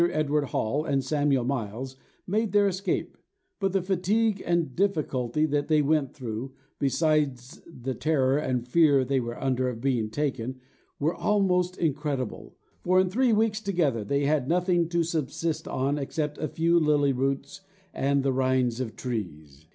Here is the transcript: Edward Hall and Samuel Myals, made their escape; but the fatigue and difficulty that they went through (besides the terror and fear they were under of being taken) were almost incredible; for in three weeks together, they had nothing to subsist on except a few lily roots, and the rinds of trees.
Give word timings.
Edward 0.13 0.45
Hall 0.45 0.83
and 0.83 1.03
Samuel 1.03 1.45
Myals, 1.45 1.95
made 2.25 2.53
their 2.53 2.67
escape; 2.67 3.19
but 3.59 3.71
the 3.71 3.83
fatigue 3.83 4.41
and 4.43 4.75
difficulty 4.75 5.45
that 5.45 5.67
they 5.67 5.83
went 5.83 6.11
through 6.15 6.53
(besides 6.79 7.61
the 7.67 7.93
terror 7.93 8.39
and 8.39 8.67
fear 8.67 9.05
they 9.05 9.19
were 9.19 9.39
under 9.39 9.69
of 9.69 9.79
being 9.79 10.09
taken) 10.09 10.59
were 10.99 11.13
almost 11.13 11.77
incredible; 11.77 12.57
for 12.83 12.99
in 12.99 13.11
three 13.11 13.31
weeks 13.31 13.61
together, 13.61 14.03
they 14.03 14.25
had 14.25 14.47
nothing 14.49 14.89
to 14.89 15.03
subsist 15.03 15.67
on 15.67 15.99
except 15.99 16.39
a 16.39 16.47
few 16.47 16.79
lily 16.79 17.13
roots, 17.13 17.61
and 17.93 18.23
the 18.23 18.33
rinds 18.33 18.79
of 18.79 18.95
trees. 18.95 19.67